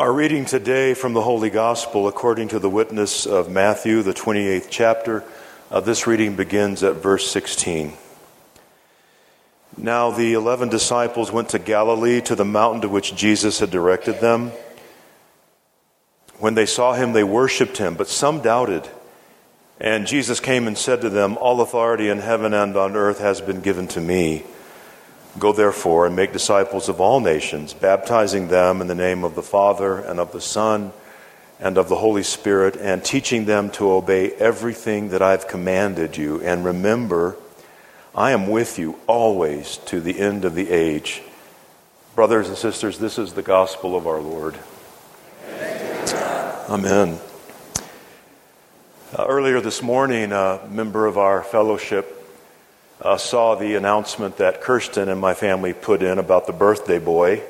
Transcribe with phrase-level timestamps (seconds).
[0.00, 4.68] Our reading today from the Holy Gospel, according to the witness of Matthew, the 28th
[4.70, 5.22] chapter,
[5.70, 7.92] uh, this reading begins at verse 16.
[9.76, 14.22] Now the eleven disciples went to Galilee to the mountain to which Jesus had directed
[14.22, 14.52] them.
[16.38, 18.88] When they saw him, they worshipped him, but some doubted.
[19.78, 23.42] And Jesus came and said to them, All authority in heaven and on earth has
[23.42, 24.44] been given to me.
[25.38, 29.42] Go therefore and make disciples of all nations, baptizing them in the name of the
[29.42, 30.92] Father and of the Son
[31.60, 36.40] and of the Holy Spirit, and teaching them to obey everything that I've commanded you.
[36.40, 37.36] And remember,
[38.14, 41.22] I am with you always to the end of the age.
[42.16, 44.56] Brothers and sisters, this is the gospel of our Lord.
[46.68, 47.18] Amen.
[49.16, 52.19] Uh, earlier this morning, a member of our fellowship
[53.02, 57.42] uh, saw the announcement that Kirsten and my family put in about the birthday boy,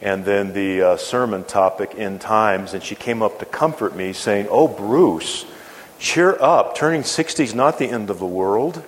[0.00, 4.12] and then the uh, sermon topic in times, and she came up to comfort me,
[4.12, 5.44] saying, Oh, Bruce,
[5.98, 6.74] cheer up.
[6.74, 8.82] Turning 60 is not the end of the world.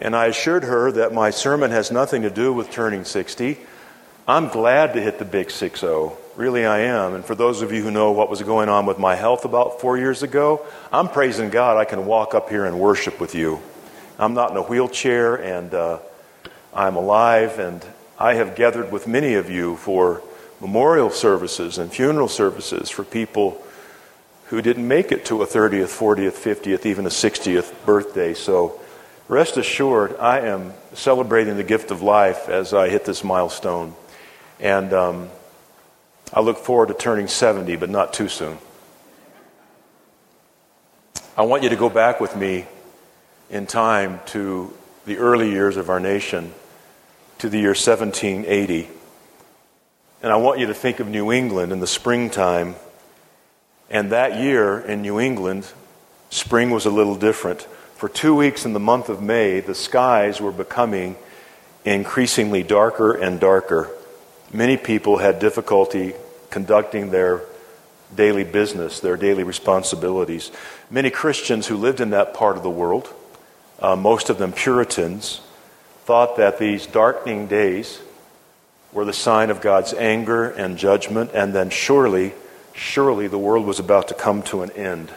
[0.00, 3.58] And I assured her that my sermon has nothing to do with turning 60.
[4.28, 6.18] I'm glad to hit the big 6 0.
[6.34, 7.14] Really, I am.
[7.14, 9.80] And for those of you who know what was going on with my health about
[9.80, 13.62] four years ago, I'm praising God I can walk up here and worship with you.
[14.18, 15.98] I'm not in a wheelchair and uh,
[16.72, 17.84] I'm alive, and
[18.18, 20.22] I have gathered with many of you for
[20.60, 23.62] memorial services and funeral services for people
[24.46, 28.32] who didn't make it to a 30th, 40th, 50th, even a 60th birthday.
[28.32, 28.80] So
[29.28, 33.94] rest assured, I am celebrating the gift of life as I hit this milestone.
[34.60, 35.28] And um,
[36.32, 38.56] I look forward to turning 70, but not too soon.
[41.36, 42.66] I want you to go back with me
[43.50, 44.72] in time to
[45.04, 46.52] the early years of our nation,
[47.38, 48.88] to the year 1780.
[50.22, 52.74] And I want you to think of New England in the springtime.
[53.88, 55.70] And that year in New England,
[56.30, 57.62] spring was a little different.
[57.94, 61.16] For two weeks in the month of May, the skies were becoming
[61.84, 63.90] increasingly darker and darker.
[64.52, 66.14] Many people had difficulty
[66.50, 67.42] conducting their
[68.14, 70.50] daily business, their daily responsibilities.
[70.90, 73.12] Many Christians who lived in that part of the world
[73.80, 75.40] uh, most of them Puritans,
[76.04, 78.00] thought that these darkening days
[78.92, 82.32] were the sign of God's anger and judgment, and then surely,
[82.72, 85.12] surely the world was about to come to an end.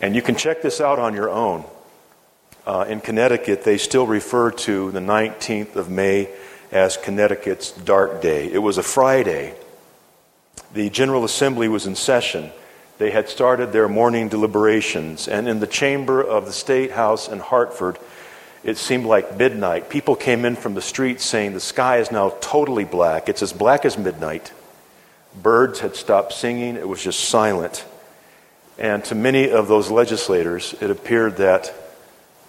[0.00, 1.64] And you can check this out on your own.
[2.66, 6.28] Uh, in Connecticut, they still refer to the 19th of May
[6.70, 8.50] as Connecticut's Dark Day.
[8.50, 9.54] It was a Friday.
[10.72, 12.50] The General Assembly was in session
[12.98, 17.38] they had started their morning deliberations, and in the chamber of the State House in
[17.38, 17.98] Hartford,
[18.64, 19.90] it seemed like midnight.
[19.90, 23.28] People came in from the streets saying the sky is now totally black.
[23.28, 24.52] It's as black as midnight.
[25.40, 27.84] Birds had stopped singing, it was just silent.
[28.78, 31.74] And to many of those legislators, it appeared that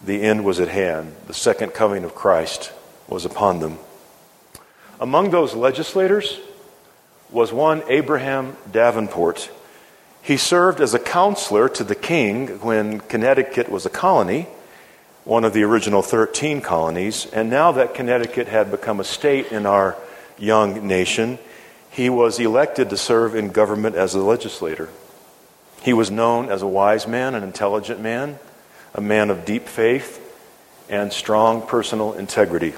[0.03, 1.15] the end was at hand.
[1.27, 2.71] The second coming of Christ
[3.07, 3.79] was upon them.
[4.99, 6.39] Among those legislators
[7.31, 9.49] was one Abraham Davenport.
[10.23, 14.47] He served as a counselor to the king when Connecticut was a colony,
[15.25, 17.28] one of the original 13 colonies.
[17.34, 19.97] And now that Connecticut had become a state in our
[20.38, 21.39] young nation,
[21.91, 24.88] he was elected to serve in government as a legislator.
[25.81, 28.40] He was known as a wise man, an intelligent man,
[28.95, 30.22] a man of deep faith,
[30.90, 32.75] and strong personal integrity.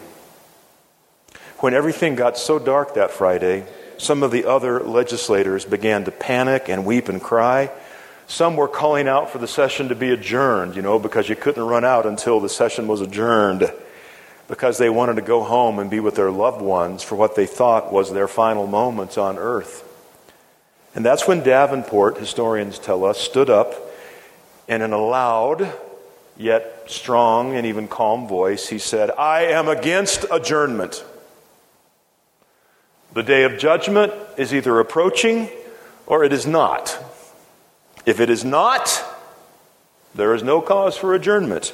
[1.59, 3.65] When everything got so dark that Friday,
[3.97, 7.71] some of the other legislators began to panic and weep and cry.
[8.27, 11.63] Some were calling out for the session to be adjourned, you know, because you couldn't
[11.63, 13.71] run out until the session was adjourned,
[14.47, 17.45] because they wanted to go home and be with their loved ones for what they
[17.45, 19.83] thought was their final moments on earth.
[20.95, 23.75] And that's when Davenport, historians tell us, stood up
[24.67, 25.71] and in a loud,
[26.37, 31.03] yet strong and even calm voice, he said, I am against adjournment.
[33.15, 35.47] The day of judgment is either approaching
[36.05, 37.01] or it is not.
[38.05, 39.01] If it is not,
[40.13, 41.73] there is no cause for adjournment.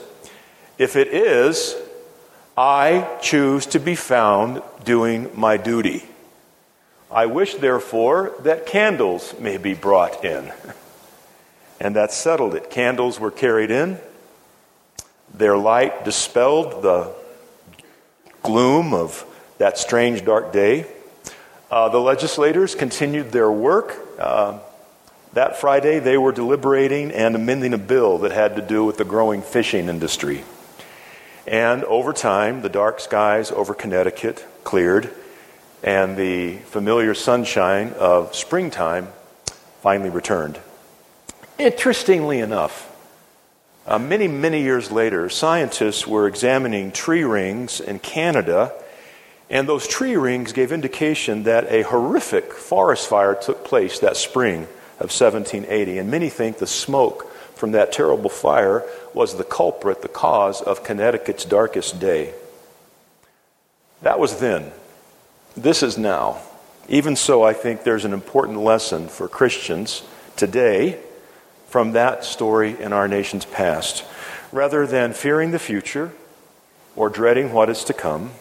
[0.77, 1.75] If it is,
[2.55, 6.05] I choose to be found doing my duty.
[7.09, 10.51] I wish, therefore, that candles may be brought in.
[11.79, 12.69] And that settled it.
[12.69, 13.97] Candles were carried in.
[15.33, 17.11] Their light dispelled the
[18.43, 19.25] gloom of
[19.57, 20.85] that strange dark day.
[21.71, 23.97] Uh, the legislators continued their work.
[24.19, 24.59] Uh,
[25.31, 29.05] that Friday, they were deliberating and amending a bill that had to do with the
[29.05, 30.43] growing fishing industry.
[31.47, 35.13] And over time, the dark skies over Connecticut cleared,
[35.81, 39.07] and the familiar sunshine of springtime
[39.79, 40.59] finally returned.
[41.57, 42.93] Interestingly enough,
[43.87, 48.73] uh, many, many years later, scientists were examining tree rings in Canada,
[49.51, 54.61] and those tree rings gave indication that a horrific forest fire took place that spring
[54.97, 55.97] of 1780.
[55.97, 58.83] And many think the smoke from that terrible fire
[59.13, 62.33] was the culprit, the cause of Connecticut's darkest day.
[64.01, 64.71] That was then.
[65.57, 66.41] This is now.
[66.87, 70.01] Even so, I think there's an important lesson for Christians
[70.37, 70.97] today
[71.67, 74.05] from that story in our nation's past.
[74.53, 76.13] Rather than fearing the future
[76.95, 78.31] or dreading what is to come,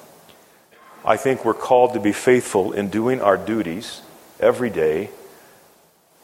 [1.05, 4.02] I think we're called to be faithful in doing our duties
[4.38, 5.11] every day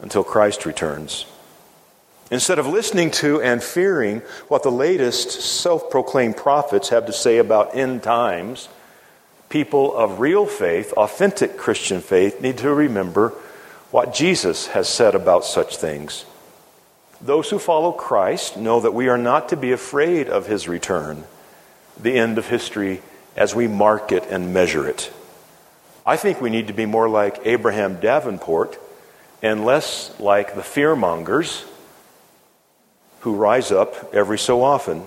[0.00, 1.26] until Christ returns.
[2.30, 7.38] Instead of listening to and fearing what the latest self proclaimed prophets have to say
[7.38, 8.68] about end times,
[9.48, 13.32] people of real faith, authentic Christian faith, need to remember
[13.90, 16.24] what Jesus has said about such things.
[17.20, 21.24] Those who follow Christ know that we are not to be afraid of his return,
[21.98, 23.00] the end of history,
[23.36, 25.12] as we mark it and measure it.
[26.04, 28.78] I think we need to be more like Abraham Davenport
[29.42, 31.64] and less like the fearmongers
[33.20, 35.02] who rise up every so often.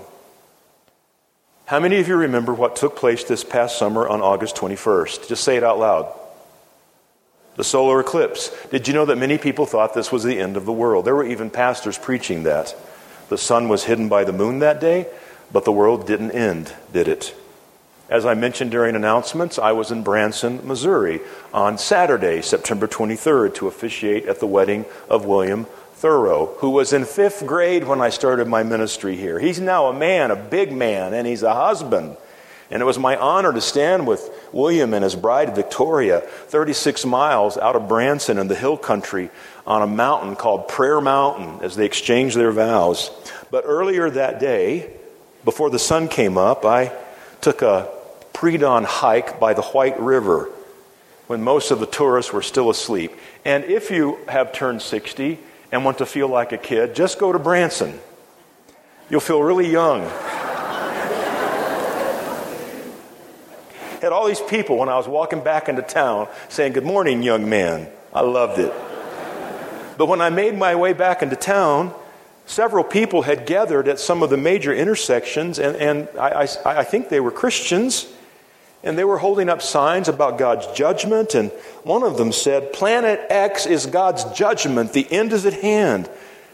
[1.66, 5.28] How many of you remember what took place this past summer on August 21st?
[5.28, 6.14] Just say it out loud.
[7.56, 8.52] The solar eclipse.
[8.72, 11.06] Did you know that many people thought this was the end of the world?
[11.06, 12.75] There were even pastors preaching that.
[13.30, 15.08] The sun was hidden by the moon that day,
[15.52, 17.36] but the world didn't end, did it?
[18.10, 21.22] As I mentioned during announcements, I was in Branson, Missouri
[21.54, 27.06] on Saturday, September 23rd, to officiate at the wedding of William Thoreau, who was in
[27.06, 29.38] fifth grade when I started my ministry here.
[29.38, 32.18] He's now a man, a big man, and he's a husband.
[32.72, 37.58] And it was my honor to stand with William and his bride Victoria 36 miles
[37.58, 39.30] out of Branson in the hill country
[39.68, 43.12] on a mountain called Prayer Mountain as they exchanged their vows.
[43.52, 44.94] But earlier that day,
[45.46, 46.92] before the sun came up, I
[47.42, 47.99] took a
[48.39, 50.50] pre dawn hike by the White River
[51.27, 53.12] when most of the tourists were still asleep.
[53.44, 55.38] And if you have turned 60
[55.74, 58.00] and want to feel like a kid, just go to Branson.
[59.09, 60.03] You'll feel really young.
[64.01, 67.50] Had all these people when I was walking back into town saying, Good morning, young
[67.50, 67.89] man.
[68.13, 68.71] I loved it.
[69.97, 71.94] But when I made my way back into town,
[72.45, 76.83] several people had gathered at some of the major intersections, and, and I, I, I
[76.86, 78.07] think they were Christians,
[78.84, 81.36] and they were holding up signs about God's judgment.
[81.36, 81.52] And
[81.84, 86.10] one of them said, Planet X is God's judgment, the end is at hand.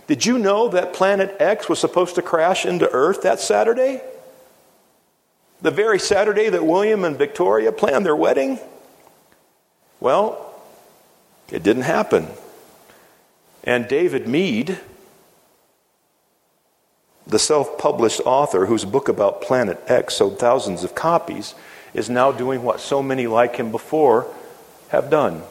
[0.08, 4.02] Did you know that Planet X was supposed to crash into Earth that Saturday?
[5.62, 8.60] The very Saturday that William and Victoria planned their wedding?
[10.00, 10.54] Well,
[11.52, 12.28] it didn't happen.
[13.64, 14.80] And David Meade,
[17.26, 21.56] the self published author whose book about Planet X sold thousands of copies,
[21.96, 24.28] is now doing what so many like him before
[24.90, 25.42] have done.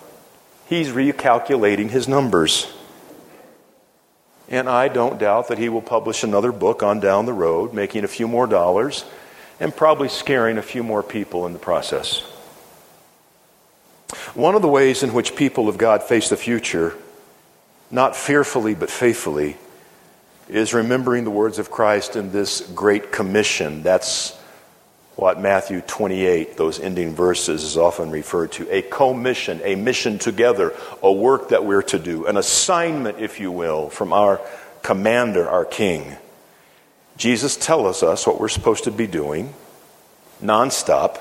[0.68, 2.70] He's recalculating his numbers.
[4.50, 8.04] And I don't doubt that he will publish another book on down the road, making
[8.04, 9.06] a few more dollars
[9.58, 12.20] and probably scaring a few more people in the process.
[14.34, 16.94] One of the ways in which people of God face the future,
[17.90, 19.56] not fearfully but faithfully,
[20.50, 23.82] is remembering the words of Christ in this great commission.
[23.82, 24.38] That's
[25.16, 30.74] what Matthew 28, those ending verses, is often referred to a commission, a mission together,
[31.02, 34.40] a work that we're to do, an assignment, if you will, from our
[34.82, 36.16] commander, our king.
[37.16, 39.54] Jesus tells us what we're supposed to be doing
[40.42, 41.20] nonstop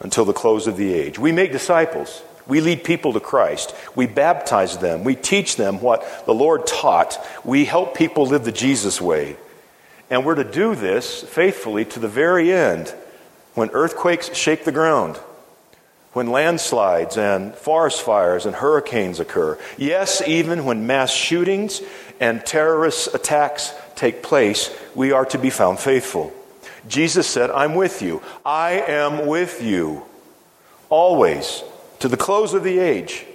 [0.00, 1.18] until the close of the age.
[1.18, 2.22] We make disciples.
[2.46, 3.74] We lead people to Christ.
[3.94, 5.04] We baptize them.
[5.04, 7.24] We teach them what the Lord taught.
[7.44, 9.36] We help people live the Jesus way.
[10.10, 12.92] And we're to do this faithfully to the very end
[13.54, 15.16] when earthquakes shake the ground,
[16.12, 19.58] when landslides and forest fires and hurricanes occur.
[19.78, 21.80] Yes, even when mass shootings
[22.18, 26.32] and terrorist attacks take place, we are to be found faithful.
[26.88, 28.22] Jesus said, I'm with you.
[28.44, 30.02] I am with you
[30.88, 31.62] always
[32.00, 33.26] to the close of the age.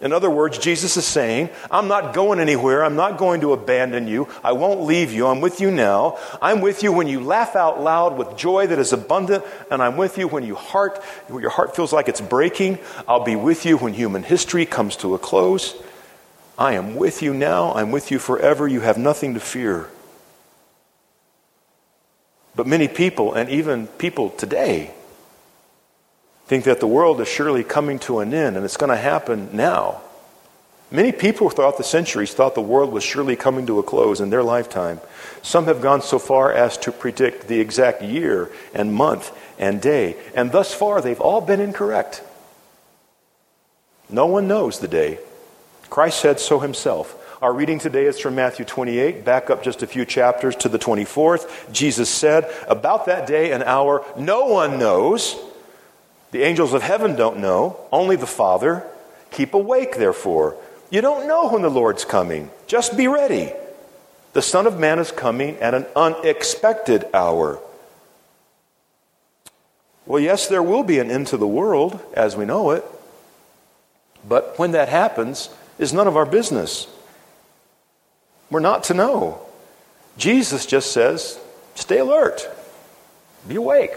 [0.00, 2.84] In other words, Jesus is saying, I'm not going anywhere.
[2.84, 4.28] I'm not going to abandon you.
[4.44, 5.26] I won't leave you.
[5.26, 6.18] I'm with you now.
[6.40, 9.96] I'm with you when you laugh out loud with joy that is abundant, and I'm
[9.96, 12.78] with you when you heart, when your heart feels like it's breaking.
[13.08, 15.74] I'll be with you when human history comes to a close.
[16.56, 17.72] I am with you now.
[17.72, 18.68] I'm with you forever.
[18.68, 19.88] You have nothing to fear.
[22.54, 24.92] But many people, and even people today,
[26.48, 29.50] think that the world is surely coming to an end and it's going to happen
[29.52, 30.00] now.
[30.90, 34.30] Many people throughout the centuries thought the world was surely coming to a close in
[34.30, 35.02] their lifetime.
[35.42, 40.16] Some have gone so far as to predict the exact year and month and day,
[40.34, 42.22] and thus far they've all been incorrect.
[44.08, 45.18] No one knows the day.
[45.90, 47.14] Christ said so himself.
[47.42, 49.22] Our reading today is from Matthew 28.
[49.22, 51.70] Back up just a few chapters to the 24th.
[51.70, 55.36] Jesus said, About that day and hour, no one knows.
[56.30, 58.84] The angels of heaven don't know, only the Father.
[59.30, 60.56] Keep awake, therefore
[60.90, 62.50] you don't know when the Lord's coming.
[62.66, 63.52] Just be ready.
[64.32, 67.60] The Son of Man is coming at an unexpected hour.
[70.06, 72.84] Well, yes, there will be an end to the world as we know it.
[74.26, 76.86] But when that happens is none of our business.
[78.50, 79.42] We're not to know.
[80.16, 81.38] Jesus just says,
[81.74, 82.48] stay alert,
[83.46, 83.94] be awake,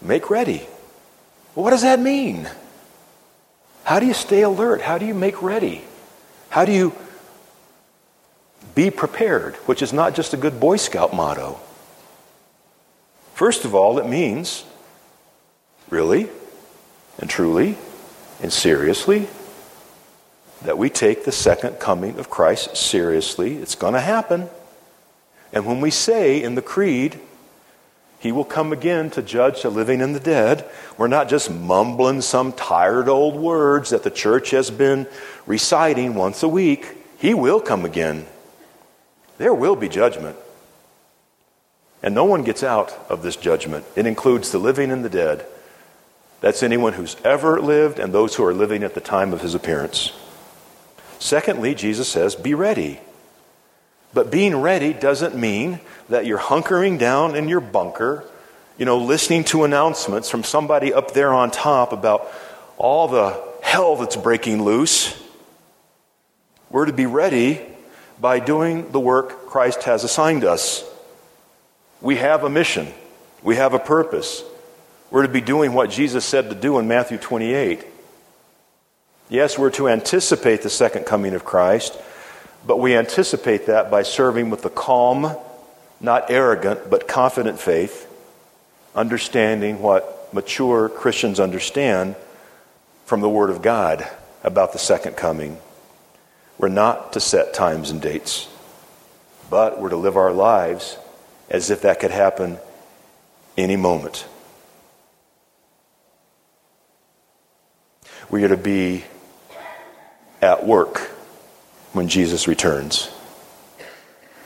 [0.00, 0.66] make ready.
[1.54, 2.48] What does that mean?
[3.84, 4.82] How do you stay alert?
[4.82, 5.82] How do you make ready?
[6.48, 6.94] How do you
[8.74, 11.58] be prepared, which is not just a good Boy Scout motto?
[13.34, 14.64] First of all, it means
[15.88, 16.28] really
[17.18, 17.76] and truly
[18.42, 19.28] and seriously
[20.62, 23.56] that we take the second coming of Christ seriously.
[23.56, 24.48] It's going to happen.
[25.52, 27.18] And when we say in the Creed,
[28.20, 30.68] he will come again to judge the living and the dead.
[30.98, 35.06] We're not just mumbling some tired old words that the church has been
[35.46, 36.98] reciting once a week.
[37.18, 38.26] He will come again.
[39.38, 40.36] There will be judgment.
[42.02, 43.86] And no one gets out of this judgment.
[43.96, 45.46] It includes the living and the dead.
[46.42, 49.54] That's anyone who's ever lived and those who are living at the time of his
[49.54, 50.12] appearance.
[51.18, 53.00] Secondly, Jesus says, Be ready.
[54.12, 58.24] But being ready doesn't mean that you're hunkering down in your bunker,
[58.76, 62.30] you know, listening to announcements from somebody up there on top about
[62.76, 65.16] all the hell that's breaking loose.
[66.70, 67.60] We're to be ready
[68.20, 70.84] by doing the work Christ has assigned us.
[72.00, 72.88] We have a mission,
[73.42, 74.42] we have a purpose.
[75.10, 77.84] We're to be doing what Jesus said to do in Matthew 28.
[79.28, 81.98] Yes, we're to anticipate the second coming of Christ,
[82.66, 85.36] but we anticipate that by serving with the calm,
[86.00, 88.06] not arrogant, but confident faith,
[88.94, 92.16] understanding what mature Christians understand
[93.06, 94.08] from the Word of God
[94.44, 95.58] about the second coming.
[96.58, 98.48] We're not to set times and dates,
[99.48, 100.96] but we're to live our lives
[101.48, 102.58] as if that could happen
[103.56, 104.26] any moment.
[108.30, 109.04] We are to be
[110.40, 111.10] at work
[111.92, 113.10] when Jesus returns.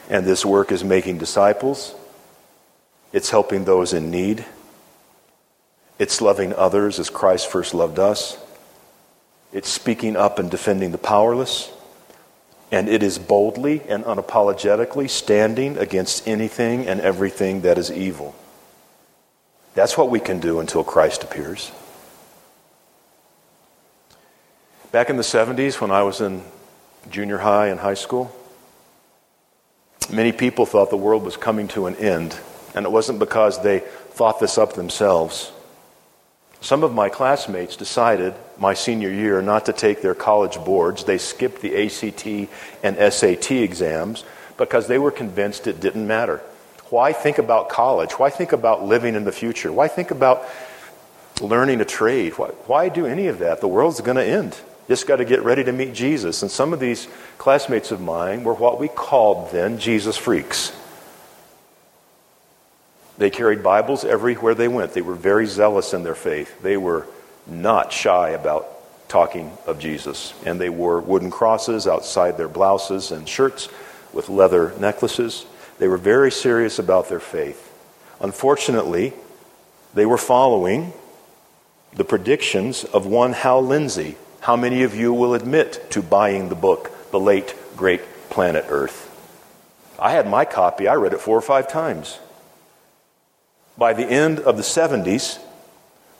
[0.09, 1.95] And this work is making disciples,
[3.11, 4.45] it's helping those in need,
[5.97, 8.37] it's loving others as Christ first loved us,
[9.53, 11.71] it's speaking up and defending the powerless,
[12.71, 18.35] and it is boldly and unapologetically standing against anything and everything that is evil.
[19.75, 21.71] That's what we can do until Christ appears.
[24.91, 26.41] Back in the 70s, when I was in
[27.09, 28.35] junior high and high school,
[30.11, 32.37] Many people thought the world was coming to an end,
[32.75, 35.51] and it wasn't because they thought this up themselves.
[36.61, 41.03] Some of my classmates decided my senior year not to take their college boards.
[41.03, 42.49] They skipped the ACT
[42.83, 44.23] and SAT exams
[44.57, 46.37] because they were convinced it didn't matter.
[46.89, 48.13] Why think about college?
[48.13, 49.71] Why think about living in the future?
[49.71, 50.45] Why think about
[51.41, 52.33] learning a trade?
[52.37, 53.59] Why, why do any of that?
[53.59, 54.55] The world's going to end.
[54.87, 56.41] Just got to get ready to meet Jesus.
[56.41, 60.71] And some of these classmates of mine were what we called then Jesus freaks.
[63.17, 64.93] They carried Bibles everywhere they went.
[64.93, 66.61] They were very zealous in their faith.
[66.61, 67.07] They were
[67.47, 68.67] not shy about
[69.07, 70.33] talking of Jesus.
[70.45, 73.69] And they wore wooden crosses outside their blouses and shirts
[74.13, 75.45] with leather necklaces.
[75.79, 77.71] They were very serious about their faith.
[78.19, 79.13] Unfortunately,
[79.93, 80.93] they were following
[81.93, 84.15] the predictions of one Hal Lindsey,
[84.45, 89.09] how many of you will admit to buying the book, The Late Great Planet Earth?
[89.97, 92.19] I had my copy, I read it four or five times.
[93.75, 95.39] By the end of the 70s,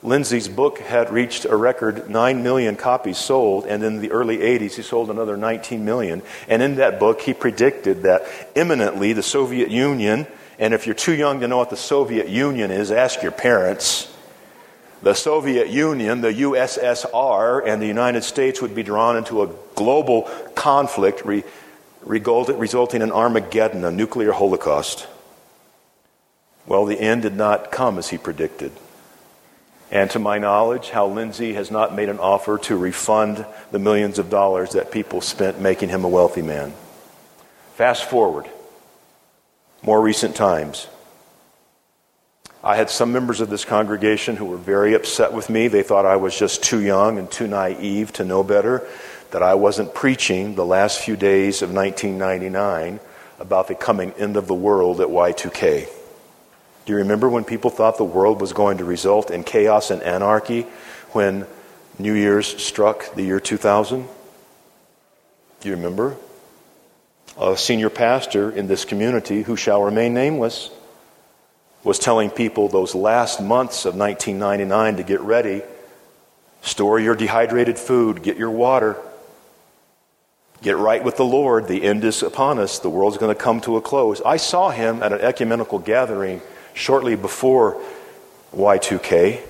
[0.02, 4.74] Lindsey's book had reached a record 9 million copies sold, and in the early 80s,
[4.74, 6.20] he sold another 19 million.
[6.48, 10.26] And in that book, he predicted that imminently the Soviet Union,
[10.58, 14.12] and if you're too young to know what the Soviet Union is, ask your parents
[15.02, 20.22] the Soviet Union, the USSR, and the United States would be drawn into a global
[20.54, 21.44] conflict re-
[22.02, 25.06] resulting in Armageddon, a nuclear holocaust.
[26.66, 28.72] Well, the end did not come as he predicted.
[29.90, 34.18] And to my knowledge, Hal Lindsey has not made an offer to refund the millions
[34.18, 36.72] of dollars that people spent making him a wealthy man.
[37.74, 38.46] Fast forward,
[39.82, 40.88] more recent times.
[42.66, 45.68] I had some members of this congregation who were very upset with me.
[45.68, 48.84] They thought I was just too young and too naive to know better,
[49.30, 52.98] that I wasn't preaching the last few days of 1999
[53.38, 55.88] about the coming end of the world at Y2K.
[56.86, 60.02] Do you remember when people thought the world was going to result in chaos and
[60.02, 60.62] anarchy
[61.12, 61.46] when
[62.00, 64.08] New Year's struck the year 2000?
[65.60, 66.16] Do you remember?
[67.40, 70.70] A senior pastor in this community, who shall remain nameless,
[71.86, 75.62] was telling people those last months of 1999 to get ready.
[76.60, 78.96] Store your dehydrated food, get your water,
[80.62, 81.68] get right with the Lord.
[81.68, 84.20] The end is upon us, the world's going to come to a close.
[84.22, 86.42] I saw him at an ecumenical gathering
[86.74, 87.80] shortly before
[88.52, 89.42] Y2K.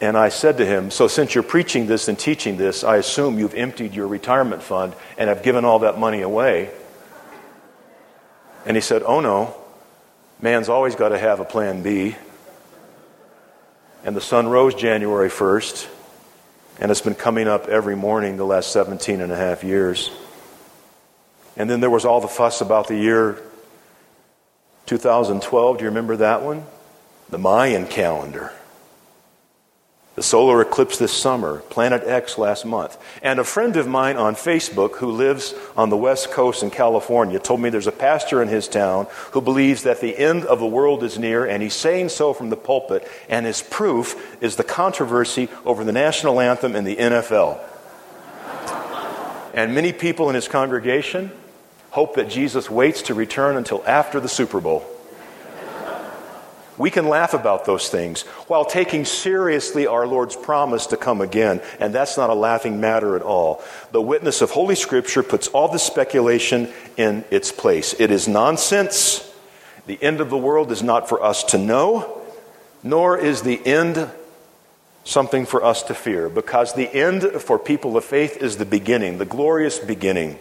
[0.00, 3.38] And I said to him, So, since you're preaching this and teaching this, I assume
[3.38, 6.70] you've emptied your retirement fund and have given all that money away.
[8.64, 9.54] And he said, Oh no,
[10.44, 12.16] Man's always got to have a plan B.
[14.04, 15.88] And the sun rose January 1st,
[16.80, 20.10] and it's been coming up every morning the last 17 and a half years.
[21.56, 23.40] And then there was all the fuss about the year
[24.84, 25.78] 2012.
[25.78, 26.66] Do you remember that one?
[27.30, 28.52] The Mayan calendar.
[30.14, 32.96] The solar eclipse this summer, Planet X last month.
[33.20, 37.40] And a friend of mine on Facebook who lives on the West Coast in California
[37.40, 40.66] told me there's a pastor in his town who believes that the end of the
[40.66, 43.08] world is near, and he's saying so from the pulpit.
[43.28, 47.58] And his proof is the controversy over the national anthem in the NFL.
[49.52, 51.32] And many people in his congregation
[51.90, 54.84] hope that Jesus waits to return until after the Super Bowl.
[56.76, 61.60] We can laugh about those things while taking seriously our Lord's promise to come again,
[61.78, 63.62] and that's not a laughing matter at all.
[63.92, 67.94] The witness of Holy Scripture puts all this speculation in its place.
[67.98, 69.30] It is nonsense.
[69.86, 72.20] The end of the world is not for us to know,
[72.82, 74.10] nor is the end
[75.04, 79.18] something for us to fear, because the end for people of faith is the beginning,
[79.18, 80.38] the glorious beginning.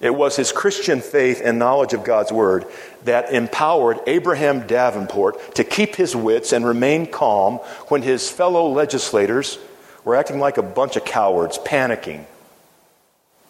[0.00, 2.66] It was his Christian faith and knowledge of God's word
[3.04, 7.56] that empowered Abraham Davenport to keep his wits and remain calm
[7.88, 9.58] when his fellow legislators
[10.04, 12.24] were acting like a bunch of cowards, panicking.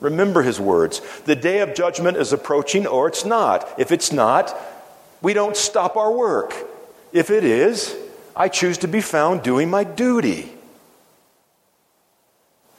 [0.00, 1.00] Remember his words.
[1.24, 3.68] The day of judgment is approaching, or it's not.
[3.78, 4.54] If it's not,
[5.22, 6.54] we don't stop our work.
[7.12, 7.96] If it is,
[8.37, 10.54] I choose to be found doing my duty.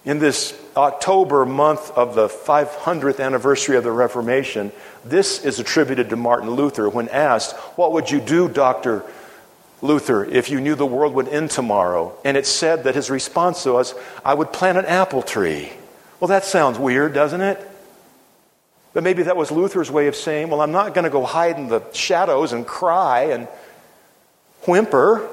[0.05, 4.71] In this October month of the 500th anniversary of the Reformation,
[5.03, 9.03] this is attributed to Martin Luther when asked, What would you do, Dr.
[9.81, 12.15] Luther, if you knew the world would end tomorrow?
[12.23, 15.71] And it said that his response was, I would plant an apple tree.
[16.19, 17.59] Well, that sounds weird, doesn't it?
[18.93, 21.57] But maybe that was Luther's way of saying, Well, I'm not going to go hide
[21.57, 23.47] in the shadows and cry and
[24.67, 25.27] whimper.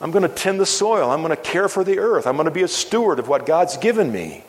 [0.00, 1.10] I'm going to tend the soil.
[1.10, 2.26] I'm going to care for the earth.
[2.26, 4.44] I'm going to be a steward of what God's given me.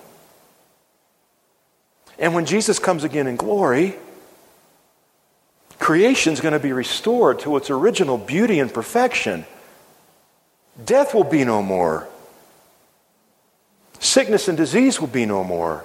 [2.20, 3.96] And when Jesus comes again in glory,
[5.80, 9.46] creation's going to be restored to its original beauty and perfection.
[10.86, 12.08] Death will be no more.
[14.00, 15.84] Sickness and disease will be no more.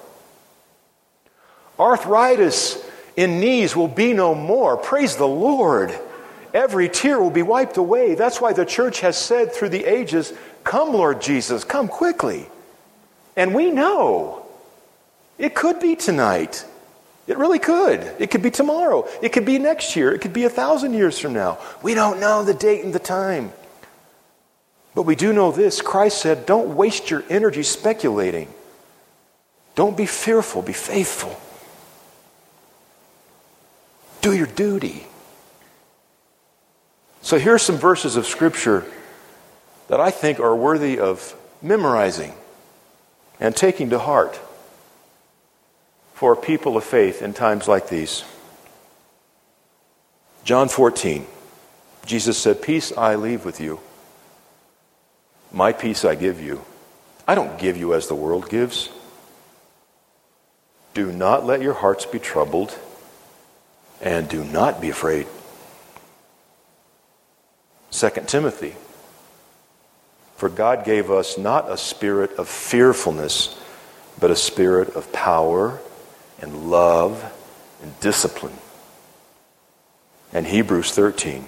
[1.79, 2.85] Arthritis
[3.17, 4.77] in knees will be no more.
[4.77, 5.99] Praise the Lord.
[6.55, 8.15] Every tear will be wiped away.
[8.15, 12.47] That's why the church has said through the ages, Come, Lord Jesus, come quickly.
[13.37, 14.47] And we know
[15.37, 16.65] it could be tonight.
[17.27, 18.01] It really could.
[18.21, 19.09] It could be tomorrow.
[19.21, 20.15] It could be next year.
[20.15, 21.59] It could be a thousand years from now.
[21.83, 23.51] We don't know the date and the time.
[24.95, 28.49] But we do know this Christ said, Don't waste your energy speculating.
[29.75, 31.37] Don't be fearful, be faithful.
[34.21, 35.07] Do your duty.
[37.25, 38.85] So here are some verses of Scripture
[39.89, 42.35] that I think are worthy of memorizing
[43.41, 44.39] and taking to heart
[46.13, 48.25] for people of faith in times like these.
[50.45, 51.27] John 14,
[52.05, 53.81] Jesus said, Peace I leave with you,
[55.51, 56.63] my peace I give you.
[57.27, 58.91] I don't give you as the world gives.
[60.93, 62.79] Do not let your hearts be troubled,
[64.03, 65.27] and do not be afraid.
[67.95, 68.75] 2 Timothy,
[70.37, 73.57] for God gave us not a spirit of fearfulness,
[74.19, 75.79] but a spirit of power
[76.41, 77.33] and love
[77.81, 78.59] and discipline.
[80.33, 81.47] And Hebrews 13.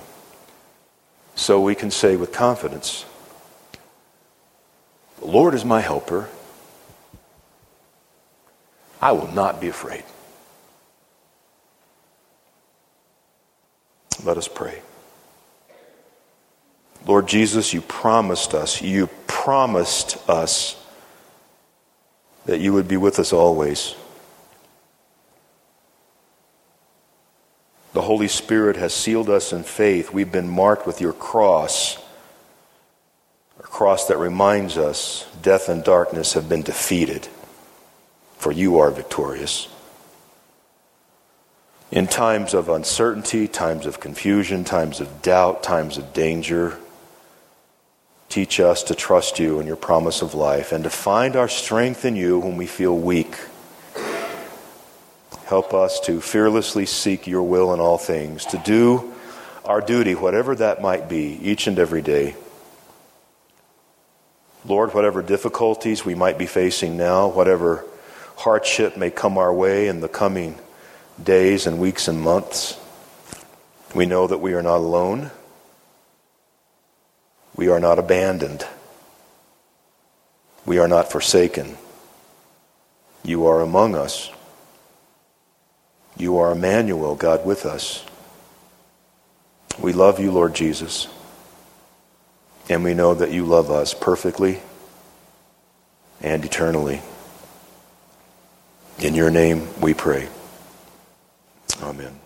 [1.34, 3.04] So we can say with confidence,
[5.18, 6.28] The Lord is my helper.
[9.02, 10.04] I will not be afraid.
[14.22, 14.80] Let us pray.
[17.06, 20.76] Lord Jesus, you promised us, you promised us
[22.46, 23.94] that you would be with us always.
[27.92, 30.12] The Holy Spirit has sealed us in faith.
[30.12, 31.96] We've been marked with your cross,
[33.58, 37.28] a cross that reminds us death and darkness have been defeated,
[38.36, 39.68] for you are victorious.
[41.92, 46.78] In times of uncertainty, times of confusion, times of doubt, times of danger,
[48.28, 52.04] teach us to trust you and your promise of life and to find our strength
[52.04, 53.36] in you when we feel weak.
[55.46, 59.14] Help us to fearlessly seek your will in all things, to do
[59.64, 62.34] our duty, whatever that might be, each and every day.
[64.64, 67.84] Lord, whatever difficulties we might be facing now, whatever
[68.36, 70.58] hardship may come our way in the coming
[71.22, 72.78] days and weeks and months,
[73.94, 75.30] we know that we are not alone.
[77.56, 78.66] We are not abandoned.
[80.66, 81.76] We are not forsaken.
[83.24, 84.30] You are among us.
[86.16, 88.04] You are Emmanuel, God with us.
[89.78, 91.08] We love you, Lord Jesus.
[92.68, 94.60] And we know that you love us perfectly
[96.20, 97.00] and eternally.
[98.98, 100.28] In your name we pray.
[101.82, 102.25] Amen.